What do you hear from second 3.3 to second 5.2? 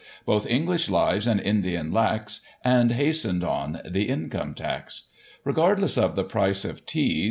on the Income Tax.